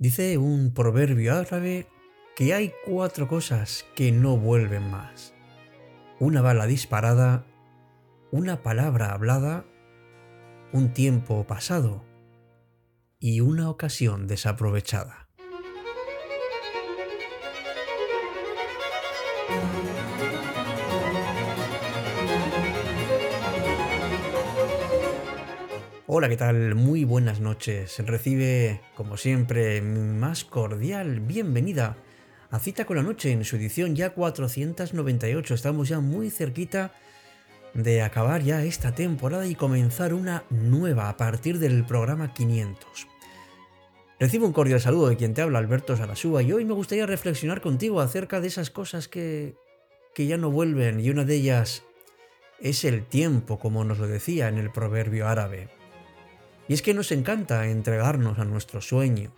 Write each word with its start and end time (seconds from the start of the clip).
Dice 0.00 0.38
un 0.38 0.72
proverbio 0.72 1.36
árabe 1.36 1.86
que 2.34 2.54
hay 2.54 2.72
cuatro 2.86 3.28
cosas 3.28 3.84
que 3.94 4.12
no 4.12 4.38
vuelven 4.38 4.90
más. 4.90 5.34
Una 6.18 6.40
bala 6.40 6.64
disparada, 6.64 7.44
una 8.30 8.62
palabra 8.62 9.12
hablada, 9.12 9.66
un 10.72 10.94
tiempo 10.94 11.46
pasado 11.46 12.02
y 13.18 13.42
una 13.42 13.68
ocasión 13.68 14.26
desaprovechada. 14.26 15.28
Hola, 26.12 26.28
¿qué 26.28 26.36
tal? 26.36 26.74
Muy 26.74 27.04
buenas 27.04 27.38
noches. 27.38 27.96
Recibe, 28.04 28.80
como 28.96 29.16
siempre, 29.16 29.80
mi 29.80 30.00
más 30.18 30.44
cordial 30.44 31.20
bienvenida 31.20 31.98
a 32.50 32.58
Cita 32.58 32.84
con 32.84 32.96
la 32.96 33.04
Noche 33.04 33.30
en 33.30 33.44
su 33.44 33.54
edición 33.54 33.94
ya 33.94 34.10
498. 34.10 35.54
Estamos 35.54 35.88
ya 35.88 36.00
muy 36.00 36.30
cerquita 36.30 36.92
de 37.74 38.02
acabar 38.02 38.42
ya 38.42 38.64
esta 38.64 38.92
temporada 38.92 39.46
y 39.46 39.54
comenzar 39.54 40.12
una 40.12 40.42
nueva 40.50 41.10
a 41.10 41.16
partir 41.16 41.60
del 41.60 41.86
programa 41.86 42.34
500. 42.34 43.06
Recibo 44.18 44.46
un 44.46 44.52
cordial 44.52 44.80
saludo 44.80 45.10
de 45.10 45.16
quien 45.16 45.32
te 45.32 45.42
habla, 45.42 45.60
Alberto 45.60 45.96
Sarasúa, 45.96 46.42
y 46.42 46.50
hoy 46.50 46.64
me 46.64 46.74
gustaría 46.74 47.06
reflexionar 47.06 47.60
contigo 47.60 48.00
acerca 48.00 48.40
de 48.40 48.48
esas 48.48 48.70
cosas 48.70 49.06
que, 49.06 49.54
que 50.12 50.26
ya 50.26 50.38
no 50.38 50.50
vuelven, 50.50 50.98
y 50.98 51.08
una 51.10 51.24
de 51.24 51.36
ellas 51.36 51.84
es 52.58 52.84
el 52.84 53.06
tiempo, 53.06 53.60
como 53.60 53.84
nos 53.84 54.00
lo 54.00 54.08
decía 54.08 54.48
en 54.48 54.58
el 54.58 54.72
proverbio 54.72 55.28
árabe. 55.28 55.79
Y 56.70 56.74
es 56.74 56.82
que 56.82 56.94
nos 56.94 57.10
encanta 57.10 57.66
entregarnos 57.66 58.38
a 58.38 58.44
nuestros 58.44 58.86
sueños. 58.86 59.32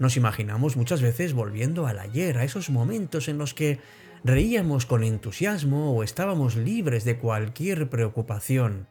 Nos 0.00 0.16
imaginamos 0.16 0.76
muchas 0.76 1.02
veces 1.02 1.32
volviendo 1.32 1.86
al 1.86 2.00
ayer, 2.00 2.36
a 2.36 2.42
esos 2.42 2.68
momentos 2.68 3.28
en 3.28 3.38
los 3.38 3.54
que 3.54 3.78
reíamos 4.24 4.84
con 4.84 5.04
entusiasmo 5.04 5.94
o 5.94 6.02
estábamos 6.02 6.56
libres 6.56 7.04
de 7.04 7.16
cualquier 7.16 7.88
preocupación. 7.88 8.88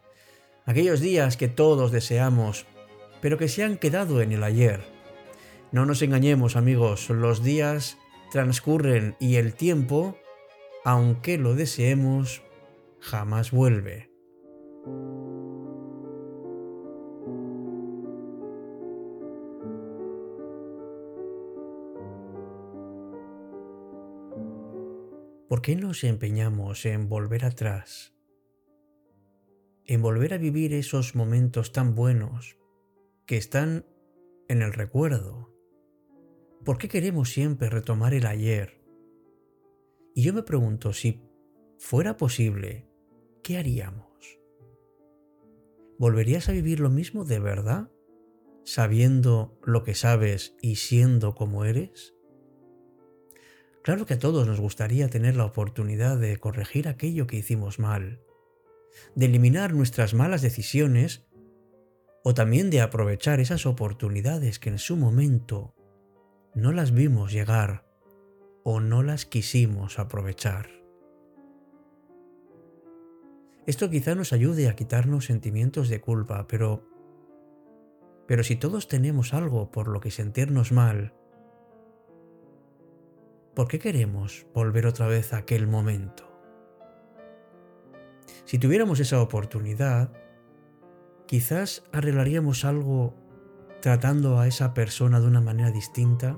Aquellos 0.66 1.02
días 1.02 1.36
que 1.36 1.50
todos 1.50 1.92
deseamos, 1.92 2.68
pero 3.20 3.38
que 3.38 3.50
se 3.50 3.66
han 3.66 3.76
quedado 3.76 4.22
en 4.22 4.32
el 4.32 4.46
ayer. 4.46 4.86
No 5.74 5.86
nos 5.86 6.02
engañemos 6.02 6.56
amigos, 6.56 7.10
los 7.10 7.44
días 7.44 7.98
transcurren 8.32 9.18
y 9.20 9.36
el 9.36 9.56
tiempo, 9.56 10.18
aunque 10.86 11.38
lo 11.38 11.54
deseemos, 11.54 12.44
jamás 13.02 13.52
vuelve. 13.52 14.10
¿Por 25.50 25.62
qué 25.62 25.76
nos 25.76 26.04
empeñamos 26.04 26.86
en 26.86 27.10
volver 27.10 27.44
atrás? 27.44 28.16
En 29.86 30.02
volver 30.02 30.34
a 30.34 30.38
vivir 30.38 30.74
esos 30.74 31.16
momentos 31.16 31.74
tan 31.74 31.96
buenos 31.96 32.58
que 33.26 33.38
están 33.38 33.86
en 34.48 34.62
el 34.62 34.72
recuerdo. 34.72 35.54
¿Por 36.64 36.78
qué 36.78 36.88
queremos 36.88 37.30
siempre 37.30 37.70
retomar 37.70 38.14
el 38.14 38.26
ayer? 38.26 38.82
Y 40.16 40.24
yo 40.24 40.34
me 40.34 40.44
pregunto, 40.44 40.94
si 40.94 41.22
fuera 41.78 42.16
posible, 42.16 42.88
¿qué 43.44 43.58
haríamos? 43.58 44.40
¿Volverías 46.00 46.48
a 46.48 46.54
vivir 46.54 46.80
lo 46.80 46.90
mismo 46.90 47.26
de 47.26 47.40
verdad? 47.40 47.92
¿Sabiendo 48.64 49.60
lo 49.64 49.84
que 49.84 49.94
sabes 49.94 50.56
y 50.62 50.78
siendo 50.78 51.36
como 51.36 51.66
eres? 51.66 52.16
Claro 53.84 54.06
que 54.06 54.14
a 54.14 54.20
todos 54.20 54.48
nos 54.48 54.62
gustaría 54.62 55.10
tener 55.10 55.36
la 55.36 55.46
oportunidad 55.46 56.18
de 56.18 56.38
corregir 56.38 56.88
aquello 56.88 57.28
que 57.28 57.36
hicimos 57.36 57.80
mal, 57.80 58.22
de 59.14 59.26
eliminar 59.26 59.74
nuestras 59.74 60.14
malas 60.14 60.42
decisiones 60.42 61.28
o 62.24 62.34
también 62.34 62.70
de 62.70 62.80
aprovechar 62.80 63.42
esas 63.42 63.66
oportunidades 63.66 64.58
que 64.58 64.70
en 64.70 64.80
su 64.80 64.96
momento 64.96 65.76
no 66.56 66.72
las 66.72 66.94
vimos 66.94 67.34
llegar 67.34 67.86
o 68.64 68.80
no 68.80 69.04
las 69.04 69.26
quisimos 69.26 70.00
aprovechar. 70.00 70.70
Esto 73.66 73.90
quizá 73.90 74.16
nos 74.16 74.32
ayude 74.32 74.70
a 74.70 74.76
quitarnos 74.76 75.26
sentimientos 75.26 75.90
de 75.90 76.00
culpa, 76.00 76.48
pero 76.48 76.88
pero 78.26 78.46
si 78.46 78.56
todos 78.56 78.88
tenemos 78.88 79.34
algo 79.34 79.70
por 79.72 79.90
lo 79.90 80.00
que 80.00 80.10
sentirnos 80.10 80.72
mal, 80.72 81.14
¿por 83.54 83.68
qué 83.68 83.80
queremos 83.80 84.46
volver 84.54 84.88
otra 84.88 85.08
vez 85.08 85.34
a 85.34 85.38
aquel 85.38 85.68
momento? 85.68 86.30
Si 88.46 88.58
tuviéramos 88.58 89.00
esa 89.00 89.22
oportunidad, 89.22 90.12
quizás 91.28 91.84
arreglaríamos 91.92 92.66
algo 92.66 93.16
tratando 93.82 94.40
a 94.40 94.48
esa 94.48 94.74
persona 94.74 95.20
de 95.20 95.28
una 95.28 95.42
manera 95.42 95.72
distinta. 95.72 96.38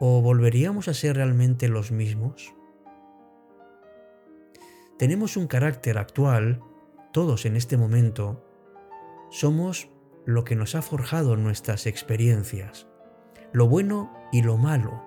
¿O 0.00 0.20
volveríamos 0.20 0.88
a 0.88 0.94
ser 0.94 1.16
realmente 1.16 1.68
los 1.68 1.90
mismos? 1.90 2.54
Tenemos 4.98 5.36
un 5.36 5.46
carácter 5.46 5.98
actual, 5.98 6.62
todos 7.12 7.46
en 7.46 7.56
este 7.56 7.76
momento, 7.76 8.44
somos 9.30 9.88
lo 10.24 10.44
que 10.44 10.56
nos 10.56 10.74
ha 10.74 10.82
forjado 10.82 11.36
nuestras 11.36 11.86
experiencias 11.86 12.86
lo 13.54 13.68
bueno 13.68 14.12
y 14.32 14.42
lo 14.42 14.58
malo. 14.58 15.04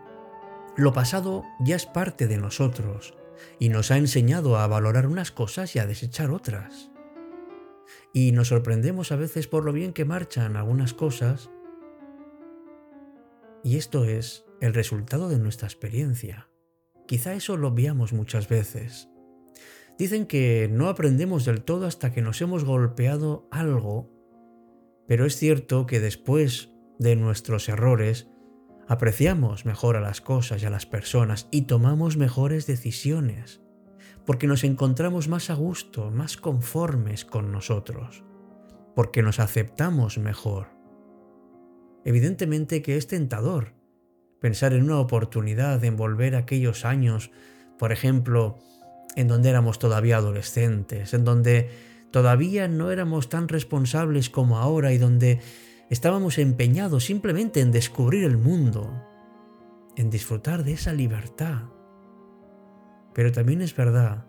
Lo 0.77 0.93
pasado 0.93 1.43
ya 1.59 1.75
es 1.75 1.85
parte 1.85 2.27
de 2.27 2.37
nosotros 2.37 3.13
y 3.59 3.67
nos 3.67 3.91
ha 3.91 3.97
enseñado 3.97 4.57
a 4.57 4.65
valorar 4.67 5.05
unas 5.05 5.31
cosas 5.31 5.75
y 5.75 5.79
a 5.79 5.85
desechar 5.85 6.31
otras. 6.31 6.89
Y 8.13 8.31
nos 8.31 8.47
sorprendemos 8.47 9.11
a 9.11 9.17
veces 9.17 9.47
por 9.47 9.65
lo 9.65 9.73
bien 9.73 9.91
que 9.91 10.05
marchan 10.05 10.55
algunas 10.55 10.93
cosas 10.93 11.49
y 13.65 13.75
esto 13.75 14.05
es 14.05 14.45
el 14.61 14.73
resultado 14.73 15.27
de 15.27 15.39
nuestra 15.39 15.67
experiencia. 15.67 16.49
Quizá 17.05 17.33
eso 17.33 17.57
lo 17.57 17.73
veamos 17.73 18.13
muchas 18.13 18.47
veces. 18.47 19.09
Dicen 19.99 20.25
que 20.25 20.69
no 20.71 20.87
aprendemos 20.87 21.43
del 21.43 21.63
todo 21.63 21.85
hasta 21.85 22.13
que 22.13 22.21
nos 22.21 22.41
hemos 22.41 22.63
golpeado 22.63 23.49
algo, 23.51 24.09
pero 25.05 25.25
es 25.25 25.35
cierto 25.35 25.85
que 25.85 25.99
después 25.99 26.69
de 26.97 27.17
nuestros 27.17 27.67
errores 27.67 28.29
apreciamos 28.87 29.65
mejor 29.65 29.97
a 29.97 30.01
las 30.01 30.21
cosas 30.21 30.63
y 30.63 30.65
a 30.65 30.69
las 30.69 30.85
personas 30.85 31.47
y 31.51 31.63
tomamos 31.63 32.17
mejores 32.17 32.67
decisiones, 32.67 33.61
porque 34.25 34.47
nos 34.47 34.63
encontramos 34.63 35.27
más 35.27 35.49
a 35.49 35.55
gusto, 35.55 36.11
más 36.11 36.37
conformes 36.37 37.25
con 37.25 37.51
nosotros, 37.51 38.23
porque 38.95 39.21
nos 39.21 39.39
aceptamos 39.39 40.17
mejor. 40.17 40.67
Evidentemente 42.05 42.81
que 42.81 42.97
es 42.97 43.07
tentador 43.07 43.73
pensar 44.39 44.73
en 44.73 44.83
una 44.83 44.99
oportunidad 44.99 45.79
de 45.79 45.89
volver 45.91 46.35
a 46.35 46.39
aquellos 46.39 46.85
años, 46.85 47.31
por 47.77 47.91
ejemplo, 47.91 48.57
en 49.15 49.27
donde 49.27 49.49
éramos 49.49 49.79
todavía 49.79 50.17
adolescentes, 50.17 51.13
en 51.13 51.25
donde 51.25 51.69
todavía 52.11 52.67
no 52.67 52.91
éramos 52.91 53.29
tan 53.29 53.47
responsables 53.47 54.29
como 54.29 54.59
ahora 54.59 54.93
y 54.93 54.97
donde 54.97 55.41
Estábamos 55.89 56.37
empeñados 56.37 57.05
simplemente 57.05 57.61
en 57.61 57.71
descubrir 57.71 58.25
el 58.25 58.37
mundo, 58.37 59.05
en 59.95 60.09
disfrutar 60.09 60.63
de 60.63 60.73
esa 60.73 60.91
libertad. 60.93 61.69
Pero 63.13 63.31
también 63.31 63.61
es 63.61 63.75
verdad 63.75 64.25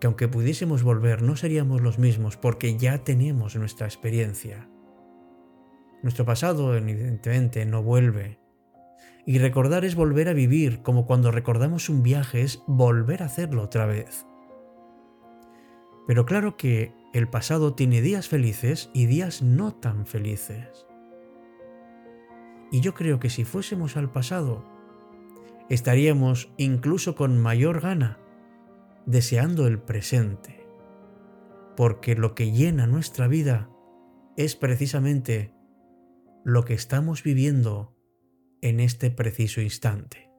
que 0.00 0.06
aunque 0.06 0.26
pudiésemos 0.26 0.82
volver 0.82 1.22
no 1.22 1.36
seríamos 1.36 1.82
los 1.82 1.98
mismos 1.98 2.36
porque 2.36 2.78
ya 2.78 3.04
tenemos 3.04 3.56
nuestra 3.56 3.86
experiencia. 3.86 4.68
Nuestro 6.02 6.24
pasado 6.24 6.74
evidentemente 6.74 7.64
no 7.66 7.82
vuelve. 7.82 8.38
Y 9.26 9.38
recordar 9.38 9.84
es 9.84 9.94
volver 9.94 10.28
a 10.28 10.34
vivir, 10.34 10.82
como 10.82 11.06
cuando 11.06 11.30
recordamos 11.30 11.88
un 11.88 12.02
viaje 12.02 12.42
es 12.42 12.62
volver 12.66 13.22
a 13.22 13.26
hacerlo 13.26 13.62
otra 13.62 13.86
vez. 13.86 14.26
Pero 16.06 16.26
claro 16.26 16.56
que 16.56 16.92
el 17.14 17.28
pasado 17.28 17.74
tiene 17.74 18.02
días 18.02 18.28
felices 18.28 18.90
y 18.92 19.06
días 19.06 19.40
no 19.40 19.72
tan 19.72 20.04
felices. 20.04 20.84
Y 22.72 22.80
yo 22.80 22.92
creo 22.92 23.20
que 23.20 23.30
si 23.30 23.44
fuésemos 23.44 23.96
al 23.96 24.10
pasado, 24.10 24.64
estaríamos 25.70 26.52
incluso 26.56 27.14
con 27.14 27.40
mayor 27.40 27.80
gana 27.80 28.18
deseando 29.06 29.68
el 29.68 29.78
presente, 29.78 30.66
porque 31.76 32.16
lo 32.16 32.34
que 32.34 32.50
llena 32.50 32.88
nuestra 32.88 33.28
vida 33.28 33.70
es 34.36 34.56
precisamente 34.56 35.54
lo 36.44 36.64
que 36.64 36.74
estamos 36.74 37.22
viviendo 37.22 37.96
en 38.60 38.80
este 38.80 39.12
preciso 39.12 39.60
instante. 39.60 40.33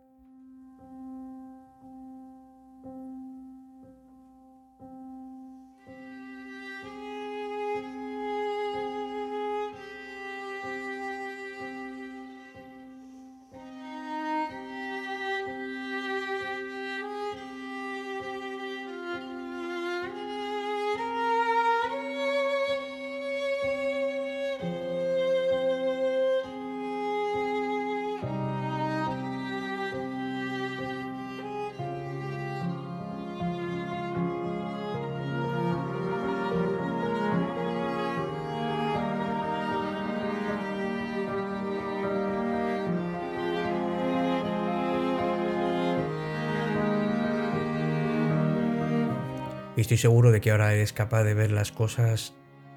Y 49.75 49.81
estoy 49.81 49.97
seguro 49.97 50.31
de 50.31 50.41
que 50.41 50.51
ahora 50.51 50.73
eres 50.73 50.93
capaz 50.93 51.23
de 51.23 51.33
ver 51.33 51.51
las 51.51 51.71
cosas 51.71 52.33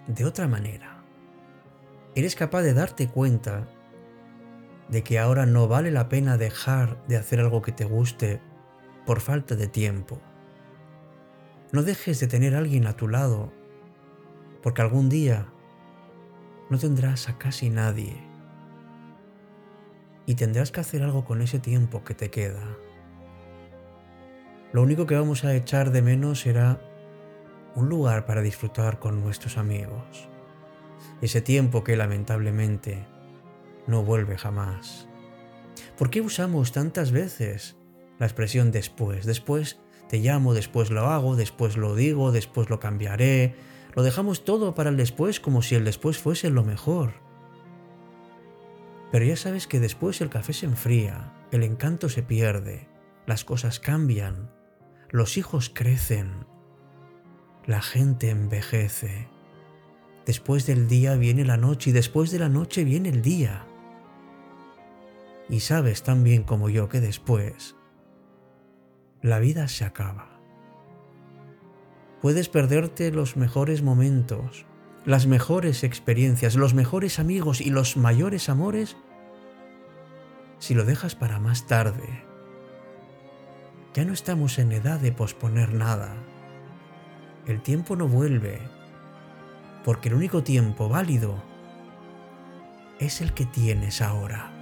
de 0.06 0.24
otra 0.24 0.48
manera. 0.48 1.04
Eres 2.14 2.34
capaz 2.34 2.62
de 2.62 2.74
darte 2.74 3.08
cuenta 3.08 3.68
de 4.88 5.02
que 5.02 5.18
ahora 5.18 5.46
no 5.46 5.68
vale 5.68 5.90
la 5.90 6.08
pena 6.08 6.36
dejar 6.36 7.04
de 7.06 7.16
hacer 7.16 7.40
algo 7.40 7.62
que 7.62 7.72
te 7.72 7.84
guste 7.84 8.40
por 9.06 9.20
falta 9.20 9.54
de 9.54 9.68
tiempo. 9.68 10.20
No 11.70 11.82
dejes 11.82 12.18
de 12.20 12.26
tener 12.26 12.54
a 12.54 12.58
alguien 12.58 12.86
a 12.86 12.96
tu 12.96 13.08
lado, 13.08 13.52
porque 14.62 14.82
algún 14.82 15.08
día 15.08 15.46
no 16.70 16.78
tendrás 16.78 17.28
a 17.28 17.38
casi 17.38 17.70
nadie 17.70 18.16
y 20.26 20.34
tendrás 20.34 20.70
que 20.70 20.80
hacer 20.80 21.02
algo 21.02 21.24
con 21.24 21.40
ese 21.42 21.58
tiempo 21.58 22.04
que 22.04 22.14
te 22.14 22.30
queda. 22.30 22.76
Lo 24.72 24.82
único 24.82 25.06
que 25.06 25.14
vamos 25.14 25.44
a 25.44 25.54
echar 25.54 25.90
de 25.90 26.02
menos 26.02 26.40
será 26.40 26.80
un 27.78 27.88
lugar 27.88 28.26
para 28.26 28.42
disfrutar 28.42 28.98
con 28.98 29.22
nuestros 29.22 29.56
amigos. 29.56 30.28
Ese 31.22 31.40
tiempo 31.40 31.84
que 31.84 31.96
lamentablemente 31.96 33.06
no 33.86 34.02
vuelve 34.02 34.36
jamás. 34.36 35.08
¿Por 35.96 36.10
qué 36.10 36.20
usamos 36.20 36.72
tantas 36.72 37.12
veces 37.12 37.76
la 38.18 38.26
expresión 38.26 38.72
después? 38.72 39.26
Después 39.26 39.78
te 40.08 40.18
llamo, 40.18 40.54
después 40.54 40.90
lo 40.90 41.06
hago, 41.06 41.36
después 41.36 41.76
lo 41.76 41.94
digo, 41.94 42.32
después 42.32 42.68
lo 42.68 42.80
cambiaré. 42.80 43.54
Lo 43.94 44.02
dejamos 44.02 44.44
todo 44.44 44.74
para 44.74 44.90
el 44.90 44.96
después 44.96 45.38
como 45.40 45.62
si 45.62 45.74
el 45.74 45.84
después 45.84 46.18
fuese 46.18 46.50
lo 46.50 46.64
mejor. 46.64 47.14
Pero 49.12 49.24
ya 49.24 49.36
sabes 49.36 49.66
que 49.66 49.80
después 49.80 50.20
el 50.20 50.30
café 50.30 50.52
se 50.52 50.66
enfría, 50.66 51.32
el 51.52 51.62
encanto 51.62 52.08
se 52.08 52.22
pierde, 52.22 52.88
las 53.26 53.44
cosas 53.44 53.80
cambian, 53.80 54.50
los 55.10 55.38
hijos 55.38 55.70
crecen, 55.72 56.46
la 57.68 57.82
gente 57.82 58.30
envejece. 58.30 59.28
Después 60.24 60.64
del 60.64 60.88
día 60.88 61.16
viene 61.16 61.44
la 61.44 61.58
noche 61.58 61.90
y 61.90 61.92
después 61.92 62.30
de 62.30 62.38
la 62.38 62.48
noche 62.48 62.82
viene 62.82 63.10
el 63.10 63.20
día. 63.20 63.66
Y 65.50 65.60
sabes 65.60 66.02
tan 66.02 66.24
bien 66.24 66.44
como 66.44 66.70
yo 66.70 66.88
que 66.88 67.02
después 67.02 67.76
la 69.20 69.38
vida 69.38 69.68
se 69.68 69.84
acaba. 69.84 70.40
Puedes 72.22 72.48
perderte 72.48 73.12
los 73.12 73.36
mejores 73.36 73.82
momentos, 73.82 74.64
las 75.04 75.26
mejores 75.26 75.84
experiencias, 75.84 76.56
los 76.56 76.72
mejores 76.72 77.18
amigos 77.18 77.60
y 77.60 77.68
los 77.68 77.98
mayores 77.98 78.48
amores 78.48 78.96
si 80.58 80.72
lo 80.72 80.86
dejas 80.86 81.14
para 81.14 81.38
más 81.38 81.66
tarde. 81.66 82.24
Ya 83.92 84.06
no 84.06 84.14
estamos 84.14 84.58
en 84.58 84.72
edad 84.72 85.00
de 85.00 85.12
posponer 85.12 85.74
nada. 85.74 86.16
El 87.48 87.62
tiempo 87.62 87.96
no 87.96 88.06
vuelve, 88.06 88.60
porque 89.82 90.10
el 90.10 90.14
único 90.14 90.42
tiempo 90.42 90.90
válido 90.90 91.42
es 93.00 93.22
el 93.22 93.32
que 93.32 93.46
tienes 93.46 94.02
ahora. 94.02 94.57